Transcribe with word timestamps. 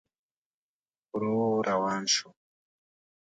ورو 1.11 1.35
روان 1.69 2.03
شو. 2.13 2.29